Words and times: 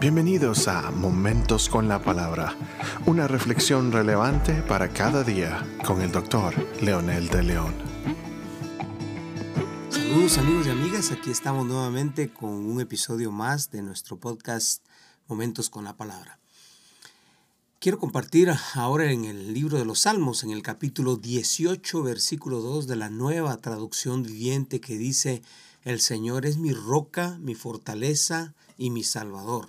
Bienvenidos 0.00 0.66
a 0.66 0.90
Momentos 0.92 1.68
con 1.68 1.86
la 1.86 2.02
Palabra, 2.02 2.56
una 3.04 3.28
reflexión 3.28 3.92
relevante 3.92 4.62
para 4.62 4.88
cada 4.94 5.22
día 5.24 5.62
con 5.84 6.00
el 6.00 6.10
doctor 6.10 6.54
Leonel 6.80 7.28
de 7.28 7.42
León. 7.42 7.74
Saludos 9.90 10.38
amigos 10.38 10.66
y 10.66 10.70
amigas, 10.70 11.12
aquí 11.12 11.30
estamos 11.30 11.66
nuevamente 11.66 12.32
con 12.32 12.48
un 12.48 12.80
episodio 12.80 13.30
más 13.30 13.70
de 13.72 13.82
nuestro 13.82 14.16
podcast 14.16 14.82
Momentos 15.28 15.68
con 15.68 15.84
la 15.84 15.98
Palabra. 15.98 16.38
Quiero 17.78 17.98
compartir 17.98 18.50
ahora 18.76 19.12
en 19.12 19.26
el 19.26 19.52
libro 19.52 19.76
de 19.76 19.84
los 19.84 20.00
Salmos, 20.00 20.44
en 20.44 20.50
el 20.50 20.62
capítulo 20.62 21.16
18, 21.16 22.02
versículo 22.02 22.60
2 22.60 22.86
de 22.86 22.96
la 22.96 23.10
nueva 23.10 23.58
traducción 23.58 24.22
viviente 24.22 24.80
que 24.80 24.96
dice, 24.96 25.42
El 25.84 26.00
Señor 26.00 26.46
es 26.46 26.56
mi 26.56 26.72
roca, 26.72 27.36
mi 27.42 27.54
fortaleza 27.54 28.54
y 28.78 28.88
mi 28.88 29.04
salvador 29.04 29.68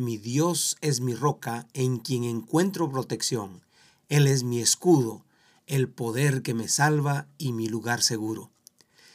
mi 0.00 0.16
Dios 0.16 0.76
es 0.80 1.00
mi 1.00 1.14
roca 1.14 1.68
en 1.74 1.98
quien 1.98 2.24
encuentro 2.24 2.90
protección. 2.90 3.62
Él 4.08 4.26
es 4.26 4.42
mi 4.42 4.60
escudo, 4.60 5.24
el 5.66 5.88
poder 5.88 6.42
que 6.42 6.54
me 6.54 6.68
salva 6.68 7.28
y 7.38 7.52
mi 7.52 7.68
lugar 7.68 8.02
seguro. 8.02 8.50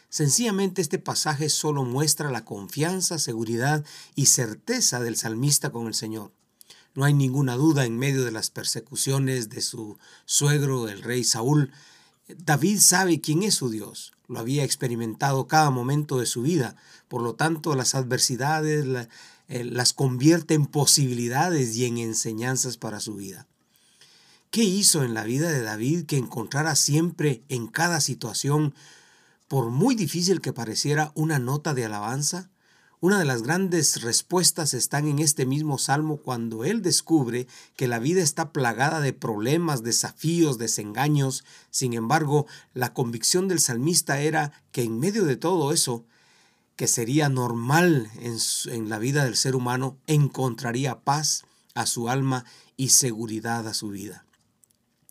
Sencillamente 0.10 0.82
este 0.82 1.00
pasaje 1.00 1.50
solo 1.50 1.84
muestra 1.84 2.32
la 2.32 2.46
confianza, 2.46 3.20
seguridad 3.20 3.84
y 4.16 4.28
certeza 4.28 5.02
del 5.02 5.18
salmista 5.18 5.72
con 5.72 5.88
el 5.88 5.94
Señor. 5.94 6.32
No 6.94 7.04
hay 7.04 7.14
ninguna 7.14 7.56
duda 7.56 7.86
en 7.86 7.98
medio 7.98 8.24
de 8.24 8.32
las 8.32 8.50
persecuciones 8.50 9.50
de 9.50 9.62
su 9.62 9.98
suegro, 10.26 10.88
el 10.88 11.02
rey 11.02 11.26
Saúl. 11.26 11.74
David 12.30 12.80
sabe 12.80 13.20
quién 13.20 13.44
es 13.44 13.56
su 13.56 13.70
Dios. 13.70 14.14
Lo 14.28 14.40
había 14.40 14.64
experimentado 14.64 15.48
cada 15.48 15.70
momento 15.72 16.20
de 16.20 16.26
su 16.26 16.44
vida. 16.44 16.78
Por 17.10 17.22
lo 17.22 17.36
tanto, 17.36 17.76
las 17.76 17.94
adversidades, 17.96 18.86
eh, 19.48 19.64
las 19.64 19.94
convierte 19.94 20.54
en 20.54 20.66
posibilidades 20.66 21.76
y 21.76 21.86
en 21.86 21.98
enseñanzas 21.98 22.78
para 22.78 23.00
su 23.00 23.16
vida. 23.16 23.48
¿Qué 24.50 24.64
hizo 24.64 25.04
en 25.04 25.14
la 25.14 25.24
vida 25.24 25.50
de 25.50 25.62
David 25.62 26.06
que 26.06 26.18
encontrara 26.18 26.76
siempre 26.76 27.44
en 27.50 27.68
cada 27.68 28.00
situación, 28.00 28.74
por 29.48 29.70
muy 29.70 29.96
difícil 29.96 30.42
que 30.42 30.54
pareciera, 30.54 31.12
una 31.14 31.40
nota 31.40 31.74
de 31.74 31.86
alabanza? 31.86 32.50
Una 33.02 33.20
de 33.20 33.26
las 33.26 33.44
grandes 33.44 34.02
respuestas 34.02 34.74
están 34.74 35.08
en 35.08 35.20
este 35.20 35.46
mismo 35.46 35.78
salmo 35.78 36.18
cuando 36.18 36.64
él 36.64 36.82
descubre 36.82 37.48
que 37.76 37.88
la 37.88 38.00
vida 38.00 38.24
está 38.24 38.52
plagada 38.52 39.02
de 39.02 39.14
problemas, 39.14 39.84
desafíos, 39.84 40.58
desengaños. 40.58 41.44
Sin 41.70 41.94
embargo, 41.94 42.48
la 42.74 42.94
convicción 42.94 43.48
del 43.48 43.60
salmista 43.60 44.22
era 44.22 44.54
que 44.72 44.84
en 44.84 44.98
medio 44.98 45.26
de 45.26 45.36
todo 45.36 45.72
eso, 45.72 46.06
que 46.76 46.88
sería 46.88 47.30
normal 47.30 48.10
en, 48.20 48.90
la 48.90 49.00
vida 49.00 49.24
del 49.24 49.36
ser 49.36 49.56
humano, 49.56 49.98
encontraría 50.08 51.02
paz 51.02 51.46
a 51.74 51.86
su 51.86 52.10
alma 52.10 52.46
y 52.78 52.90
seguridad 52.90 53.68
a 53.68 53.74
su 53.74 53.90
vida. 53.90 54.26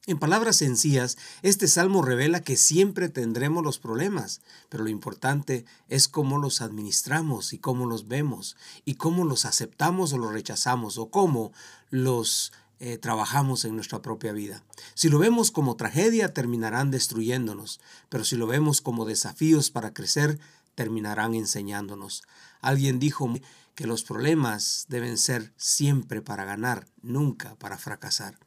En 0.07 0.19
palabras 0.19 0.57
sencillas, 0.57 1.17
este 1.41 1.67
salmo 1.67 2.03
revela 2.03 2.43
que 2.43 2.59
siempre 2.59 3.09
tendremos 3.09 3.65
los 3.65 3.79
problemas, 3.79 4.43
pero 4.69 4.85
lo 4.85 4.91
importante 4.91 5.65
es 5.89 6.09
cómo 6.09 6.37
los 6.37 6.61
administramos 6.61 7.55
y 7.55 7.59
cómo 7.59 7.87
los 7.87 8.07
vemos, 8.07 8.57
y 8.85 8.97
cómo 8.97 9.25
los 9.25 9.47
aceptamos 9.47 10.13
o 10.13 10.19
los 10.19 10.33
rechazamos, 10.35 10.99
o 10.99 11.09
cómo 11.09 11.53
los 11.89 12.53
eh, 12.81 12.99
trabajamos 12.99 13.65
en 13.65 13.77
nuestra 13.77 14.03
propia 14.03 14.33
vida. 14.33 14.63
Si 14.95 15.09
lo 15.09 15.19
vemos 15.19 15.51
como 15.51 15.77
tragedia, 15.77 16.35
terminarán 16.35 16.91
destruyéndonos, 16.91 17.81
pero 18.11 18.25
si 18.25 18.37
lo 18.37 18.47
vemos 18.47 18.83
como 18.83 19.07
desafíos 19.07 19.71
para 19.71 19.95
crecer, 19.95 20.39
terminarán 20.75 21.35
enseñándonos. 21.35 22.23
Alguien 22.61 22.99
dijo 22.99 23.33
que 23.75 23.87
los 23.87 24.05
problemas 24.05 24.87
deben 24.89 25.19
ser 25.19 25.53
siempre 25.57 26.23
para 26.23 26.45
ganar, 26.45 26.87
nunca 27.03 27.57
para 27.57 27.79
fracasar. 27.79 28.39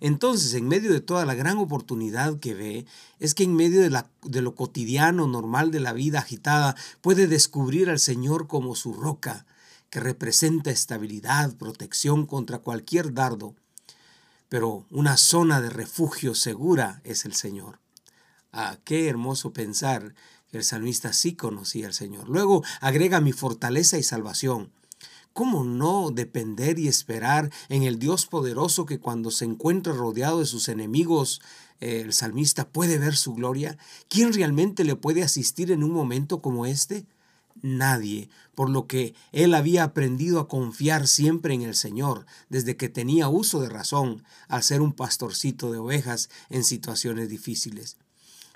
Entonces, 0.00 0.54
en 0.54 0.66
medio 0.66 0.92
de 0.92 1.00
toda 1.00 1.24
la 1.24 1.34
gran 1.34 1.58
oportunidad 1.58 2.40
que 2.40 2.54
ve, 2.54 2.86
es 3.20 3.34
que 3.34 3.44
en 3.44 3.54
medio 3.54 3.80
de, 3.80 3.90
la, 3.90 4.10
de, 4.22 4.42
lo 4.42 4.56
cotidiano, 4.56 5.28
normal 5.28 5.70
de 5.70 5.78
la 5.78 5.92
vida 5.92 6.18
agitada, 6.18 6.74
puede 7.00 7.28
descubrir 7.28 7.88
al 7.88 8.00
Señor 8.00 8.48
como 8.48 8.74
su 8.74 8.92
roca, 8.92 9.46
que 9.90 10.00
representa 10.00 10.70
estabilidad, 10.70 11.54
protección 11.54 12.26
contra 12.26 12.58
cualquier 12.58 13.14
dardo. 13.14 13.54
Pero 14.48 14.86
una 14.90 15.16
zona 15.16 15.60
de 15.60 15.70
refugio 15.70 16.34
segura 16.34 17.00
es 17.04 17.24
el 17.24 17.34
Señor. 17.34 17.78
Ah, 18.52 18.78
qué 18.84 19.08
hermoso 19.08 19.52
pensar 19.52 20.14
el 20.52 20.64
salmista 20.64 21.12
sí 21.12 21.34
conocía 21.34 21.86
al 21.86 21.94
Señor. 21.94 22.28
Luego 22.28 22.62
agrega 22.80 23.20
mi 23.20 23.32
fortaleza 23.32 23.98
y 23.98 24.02
salvación. 24.02 24.70
¿Cómo 25.32 25.64
no 25.64 26.10
depender 26.10 26.78
y 26.78 26.88
esperar 26.88 27.50
en 27.70 27.84
el 27.84 27.98
Dios 27.98 28.26
poderoso 28.26 28.84
que 28.84 29.00
cuando 29.00 29.30
se 29.30 29.46
encuentra 29.46 29.94
rodeado 29.94 30.40
de 30.40 30.46
sus 30.46 30.68
enemigos, 30.68 31.40
eh, 31.80 32.02
el 32.02 32.12
salmista 32.12 32.68
puede 32.68 32.98
ver 32.98 33.16
su 33.16 33.32
gloria? 33.32 33.78
¿Quién 34.08 34.34
realmente 34.34 34.84
le 34.84 34.94
puede 34.94 35.22
asistir 35.22 35.72
en 35.72 35.84
un 35.84 35.92
momento 35.92 36.42
como 36.42 36.66
este? 36.66 37.06
Nadie, 37.62 38.28
por 38.54 38.68
lo 38.68 38.86
que 38.86 39.14
él 39.30 39.54
había 39.54 39.84
aprendido 39.84 40.38
a 40.38 40.48
confiar 40.48 41.06
siempre 41.06 41.54
en 41.54 41.62
el 41.62 41.76
Señor 41.76 42.26
desde 42.50 42.76
que 42.76 42.90
tenía 42.90 43.28
uso 43.28 43.60
de 43.60 43.70
razón 43.70 44.24
al 44.48 44.62
ser 44.62 44.82
un 44.82 44.92
pastorcito 44.92 45.72
de 45.72 45.78
ovejas 45.78 46.28
en 46.50 46.62
situaciones 46.62 47.30
difíciles. 47.30 47.96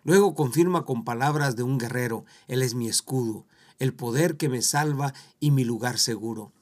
Luego 0.06 0.36
confirma 0.36 0.84
con 0.84 1.02
palabras 1.02 1.56
de 1.56 1.64
un 1.64 1.78
guerrero, 1.78 2.24
Él 2.46 2.62
es 2.62 2.74
mi 2.76 2.86
escudo, 2.86 3.44
el 3.80 3.92
poder 3.92 4.36
que 4.36 4.48
me 4.48 4.62
salva 4.62 5.12
y 5.40 5.50
mi 5.50 5.64
lugar 5.64 5.98
seguro. 5.98 6.52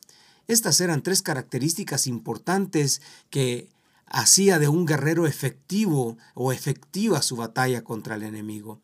Estas 0.48 0.80
eran 0.80 1.02
tres 1.02 1.20
características 1.20 2.06
importantes 2.06 3.02
que 3.28 3.68
hacía 4.06 4.58
de 4.58 4.68
un 4.68 4.86
guerrero 4.86 5.26
efectivo 5.26 6.16
o 6.32 6.52
efectiva 6.52 7.20
su 7.20 7.36
batalla 7.36 7.84
contra 7.84 8.14
el 8.14 8.22
enemigo. 8.22 8.80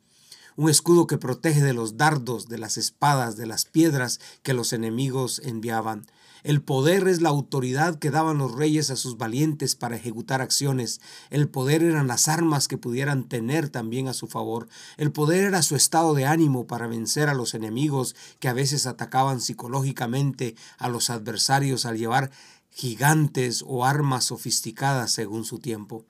Un 0.57 0.69
escudo 0.69 1.07
que 1.07 1.17
protege 1.17 1.63
de 1.63 1.73
los 1.73 1.97
dardos, 1.97 2.47
de 2.51 2.59
las 2.59 2.77
espadas, 2.77 3.39
de 3.39 3.47
las 3.47 3.65
piedras 3.65 4.21
que 4.43 4.53
los 4.53 4.75
enemigos 4.75 5.41
enviaban. 5.43 6.05
El 6.43 6.63
poder 6.63 7.07
es 7.09 7.21
la 7.21 7.29
autoridad 7.29 7.99
que 7.99 8.11
daban 8.11 8.39
los 8.39 8.53
reyes 8.53 8.91
a 8.91 8.97
sus 8.97 9.19
valientes 9.19 9.75
para 9.75 9.97
ejecutar 9.97 10.41
acciones. 10.41 11.01
El 11.31 11.49
poder 11.49 11.83
eran 11.83 12.07
las 12.07 12.29
armas 12.29 12.69
que 12.69 12.79
pudieran 12.79 13.29
tener 13.29 13.69
también 13.69 14.09
a 14.09 14.15
su 14.15 14.27
favor. 14.27 14.69
El 14.97 15.13
poder 15.13 15.45
era 15.45 15.63
su 15.63 15.77
estado 15.77 16.15
de 16.15 16.27
ánimo 16.27 16.67
para 16.67 16.87
vencer 16.87 17.29
a 17.29 17.35
los 17.35 17.55
enemigos 17.55 18.17
que 18.39 18.49
a 18.49 18.55
veces 18.55 18.87
atacaban 18.87 19.41
psicológicamente 19.41 20.57
a 20.79 20.89
los 20.89 21.11
adversarios 21.11 21.85
al 21.85 21.99
llevar 21.99 22.31
gigantes 22.71 23.65
o 23.67 23.85
armas 23.85 24.25
sofisticadas 24.25 25.13
según 25.13 25.45
su 25.45 25.59
tiempo. 25.59 26.05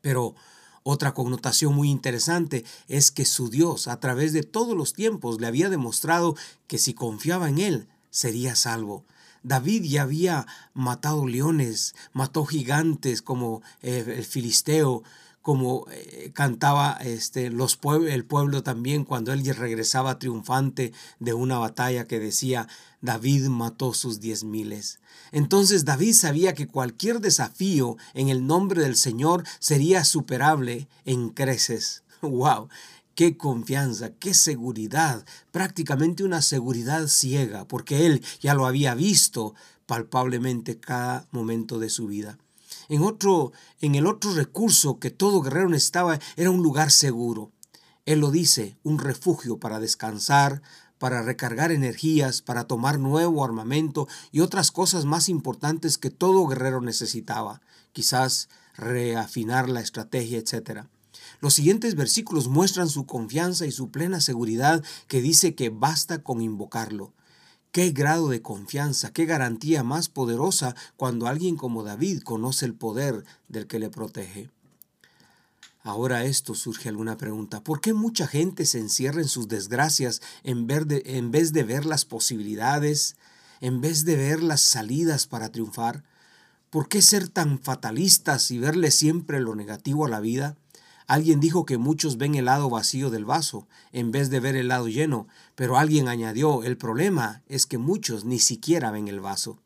Pero 0.00 0.34
otra 0.82 1.12
connotación 1.12 1.74
muy 1.74 1.90
interesante 1.90 2.64
es 2.86 3.10
que 3.10 3.26
su 3.26 3.50
Dios 3.50 3.88
a 3.88 4.00
través 4.00 4.32
de 4.32 4.42
todos 4.42 4.76
los 4.76 4.94
tiempos 4.94 5.40
le 5.40 5.46
había 5.46 5.68
demostrado 5.68 6.34
que 6.66 6.78
si 6.78 6.94
confiaba 6.94 7.48
en 7.48 7.58
Él, 7.58 7.88
sería 8.10 8.56
salvo. 8.56 9.04
David 9.48 9.82
ya 9.84 10.02
había 10.02 10.46
matado 10.74 11.26
leones, 11.26 11.94
mató 12.12 12.44
gigantes 12.44 13.22
como 13.22 13.62
eh, 13.82 14.04
el 14.18 14.24
filisteo, 14.24 15.02
como 15.40 15.86
eh, 15.90 16.30
cantaba 16.34 16.98
este, 17.00 17.48
los 17.48 17.78
el 18.06 18.24
pueblo 18.26 18.62
también 18.62 19.04
cuando 19.04 19.32
él 19.32 19.42
regresaba 19.56 20.18
triunfante 20.18 20.92
de 21.20 21.32
una 21.32 21.56
batalla 21.56 22.04
que 22.04 22.20
decía, 22.20 22.68
David 23.00 23.46
mató 23.46 23.94
sus 23.94 24.20
diez 24.20 24.44
miles. 24.44 25.00
Entonces 25.32 25.86
David 25.86 26.12
sabía 26.12 26.52
que 26.52 26.66
cualquier 26.66 27.20
desafío 27.20 27.96
en 28.12 28.28
el 28.28 28.46
nombre 28.46 28.82
del 28.82 28.96
Señor 28.96 29.44
sería 29.58 30.04
superable 30.04 30.86
en 31.06 31.30
creces. 31.30 32.02
¡Wow! 32.20 32.68
Qué 33.18 33.36
confianza, 33.36 34.10
qué 34.10 34.32
seguridad, 34.32 35.26
prácticamente 35.50 36.22
una 36.22 36.40
seguridad 36.40 37.08
ciega, 37.08 37.66
porque 37.66 38.06
él 38.06 38.24
ya 38.38 38.54
lo 38.54 38.64
había 38.64 38.94
visto 38.94 39.56
palpablemente 39.86 40.78
cada 40.78 41.26
momento 41.32 41.80
de 41.80 41.90
su 41.90 42.06
vida. 42.06 42.38
En 42.88 43.02
otro, 43.02 43.50
en 43.80 43.96
el 43.96 44.06
otro 44.06 44.34
recurso 44.34 45.00
que 45.00 45.10
todo 45.10 45.40
guerrero 45.40 45.68
necesitaba 45.68 46.20
era 46.36 46.52
un 46.52 46.62
lugar 46.62 46.92
seguro. 46.92 47.50
Él 48.06 48.20
lo 48.20 48.30
dice, 48.30 48.76
un 48.84 49.00
refugio 49.00 49.58
para 49.58 49.80
descansar, 49.80 50.62
para 51.00 51.20
recargar 51.20 51.72
energías, 51.72 52.40
para 52.40 52.68
tomar 52.68 53.00
nuevo 53.00 53.44
armamento 53.44 54.06
y 54.30 54.42
otras 54.42 54.70
cosas 54.70 55.06
más 55.06 55.28
importantes 55.28 55.98
que 55.98 56.10
todo 56.10 56.46
guerrero 56.46 56.80
necesitaba, 56.82 57.62
quizás 57.92 58.48
reafinar 58.76 59.68
la 59.68 59.80
estrategia, 59.80 60.38
etc. 60.38 60.86
Los 61.40 61.54
siguientes 61.54 61.94
versículos 61.94 62.48
muestran 62.48 62.88
su 62.88 63.06
confianza 63.06 63.64
y 63.66 63.70
su 63.70 63.90
plena 63.90 64.20
seguridad 64.20 64.82
que 65.06 65.22
dice 65.22 65.54
que 65.54 65.70
basta 65.70 66.22
con 66.22 66.40
invocarlo. 66.40 67.12
Qué 67.70 67.90
grado 67.90 68.28
de 68.28 68.42
confianza, 68.42 69.12
qué 69.12 69.24
garantía 69.24 69.84
más 69.84 70.08
poderosa 70.08 70.74
cuando 70.96 71.26
alguien 71.26 71.56
como 71.56 71.84
David 71.84 72.22
conoce 72.22 72.64
el 72.64 72.74
poder 72.74 73.24
del 73.48 73.66
que 73.66 73.78
le 73.78 73.90
protege. 73.90 74.50
Ahora 75.82 76.24
esto 76.24 76.54
surge 76.54 76.88
alguna 76.88 77.16
pregunta. 77.16 77.62
¿Por 77.62 77.80
qué 77.80 77.94
mucha 77.94 78.26
gente 78.26 78.66
se 78.66 78.78
encierra 78.78 79.20
en 79.22 79.28
sus 79.28 79.48
desgracias 79.48 80.20
en, 80.42 80.66
en 80.68 81.30
vez 81.30 81.52
de 81.52 81.62
ver 81.62 81.86
las 81.86 82.04
posibilidades, 82.04 83.16
en 83.60 83.80
vez 83.80 84.04
de 84.04 84.16
ver 84.16 84.42
las 84.42 84.60
salidas 84.60 85.26
para 85.26 85.52
triunfar? 85.52 86.04
¿Por 86.70 86.88
qué 86.88 87.00
ser 87.00 87.28
tan 87.28 87.58
fatalistas 87.58 88.50
y 88.50 88.58
verle 88.58 88.90
siempre 88.90 89.40
lo 89.40 89.54
negativo 89.54 90.04
a 90.04 90.08
la 90.08 90.20
vida? 90.20 90.56
Alguien 91.08 91.40
dijo 91.40 91.64
que 91.64 91.78
muchos 91.78 92.18
ven 92.18 92.34
el 92.34 92.44
lado 92.44 92.68
vacío 92.68 93.08
del 93.08 93.24
vaso 93.24 93.66
en 93.92 94.10
vez 94.10 94.28
de 94.28 94.40
ver 94.40 94.56
el 94.56 94.68
lado 94.68 94.88
lleno, 94.88 95.26
pero 95.54 95.78
alguien 95.78 96.06
añadió, 96.06 96.62
el 96.64 96.76
problema 96.76 97.42
es 97.48 97.64
que 97.64 97.78
muchos 97.78 98.26
ni 98.26 98.38
siquiera 98.38 98.90
ven 98.90 99.08
el 99.08 99.18
vaso. 99.18 99.58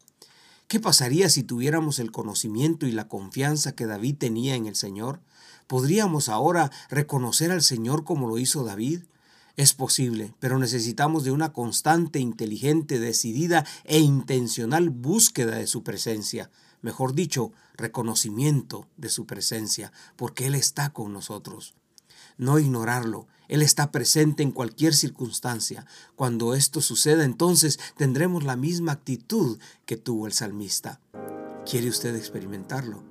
¿Qué 0.69 0.79
pasaría 0.79 1.29
si 1.29 1.43
tuviéramos 1.43 1.99
el 1.99 2.12
conocimiento 2.12 2.87
y 2.87 2.93
la 2.93 3.09
confianza 3.09 3.75
que 3.75 3.87
David 3.87 4.19
tenía 4.19 4.55
en 4.55 4.67
el 4.67 4.77
Señor? 4.77 5.19
¿Podríamos 5.67 6.29
ahora 6.29 6.71
reconocer 6.89 7.50
al 7.50 7.62
Señor 7.62 8.05
como 8.05 8.29
lo 8.29 8.38
hizo 8.38 8.62
David? 8.62 9.00
Es 9.56 9.75
posible, 9.75 10.35
pero 10.38 10.61
necesitamos 10.61 11.25
de 11.25 11.33
una 11.33 11.53
constante, 11.53 12.21
inteligente, 12.21 13.00
decidida 13.00 13.67
e 13.83 13.99
intencional 13.99 14.91
búsqueda 14.91 15.56
de 15.56 15.67
su 15.67 15.83
presencia 15.83 16.50
mejor 16.82 17.14
dicho, 17.14 17.52
reconocimiento 17.75 18.87
de 18.96 19.08
su 19.08 19.26
presencia, 19.26 19.93
porque 20.17 20.46
Él 20.46 20.55
está 20.55 20.93
con 20.93 21.12
nosotros. 21.12 21.75
No 22.37 22.58
ignorarlo, 22.58 23.26
Él 23.49 23.62
está 23.62 23.90
presente 23.90 24.43
en 24.43 24.52
cualquier 24.52 24.94
circunstancia. 24.94 25.87
Cuando 26.17 26.55
esto 26.55 26.81
suceda, 26.81 27.25
entonces 27.25 27.79
tendremos 27.96 28.44
la 28.44 28.56
misma 28.56 28.93
actitud 28.93 29.58
que 29.87 29.96
tuvo 29.96 30.26
el 30.26 30.32
salmista. 30.32 31.00
¿Quiere 31.69 31.88
usted 31.88 32.14
experimentarlo? 32.17 33.02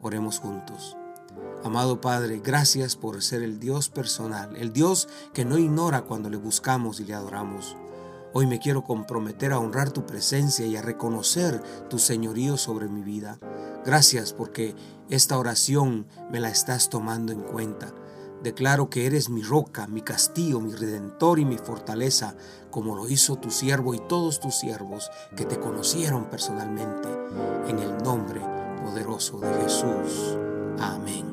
Oremos 0.00 0.38
juntos. 0.38 0.96
Amado 1.62 2.00
Padre, 2.00 2.40
gracias 2.42 2.96
por 2.96 3.22
ser 3.22 3.42
el 3.42 3.60
Dios 3.60 3.90
personal, 3.90 4.56
el 4.56 4.72
Dios 4.72 5.08
que 5.34 5.44
no 5.44 5.58
ignora 5.58 6.02
cuando 6.02 6.30
le 6.30 6.38
buscamos 6.38 7.00
y 7.00 7.04
le 7.04 7.12
adoramos. 7.12 7.76
Hoy 8.32 8.46
me 8.46 8.60
quiero 8.60 8.84
comprometer 8.84 9.52
a 9.52 9.58
honrar 9.58 9.90
tu 9.90 10.06
presencia 10.06 10.64
y 10.64 10.76
a 10.76 10.82
reconocer 10.82 11.60
tu 11.88 11.98
señorío 11.98 12.56
sobre 12.56 12.88
mi 12.88 13.02
vida. 13.02 13.40
Gracias 13.84 14.32
porque 14.32 14.76
esta 15.08 15.36
oración 15.36 16.06
me 16.30 16.38
la 16.38 16.48
estás 16.48 16.90
tomando 16.90 17.32
en 17.32 17.40
cuenta. 17.40 17.92
Declaro 18.40 18.88
que 18.88 19.06
eres 19.06 19.30
mi 19.30 19.42
roca, 19.42 19.88
mi 19.88 20.02
castillo, 20.02 20.60
mi 20.60 20.72
redentor 20.72 21.40
y 21.40 21.44
mi 21.44 21.58
fortaleza, 21.58 22.36
como 22.70 22.94
lo 22.94 23.08
hizo 23.08 23.36
tu 23.36 23.50
siervo 23.50 23.94
y 23.94 23.98
todos 23.98 24.38
tus 24.38 24.54
siervos 24.54 25.10
que 25.36 25.44
te 25.44 25.58
conocieron 25.58 26.30
personalmente. 26.30 27.08
En 27.66 27.80
el 27.80 27.98
nombre 27.98 28.40
poderoso 28.82 29.40
de 29.40 29.52
Jesús. 29.62 30.38
Amén. 30.78 31.29